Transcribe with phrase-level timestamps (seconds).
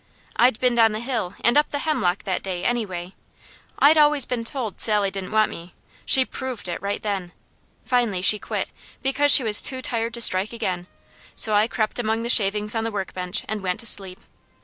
[0.35, 3.13] I'd been down the hill and up the hemlock that day, anyway.
[3.77, 5.75] I'd always been told Sally didn't want me.
[6.07, 7.33] She PROVED it right then.
[7.85, 8.69] Finally she quit,
[9.03, 10.87] because she was too tired to strike again,
[11.35, 14.19] so I crept among the shavings on the work bench and went to sleep.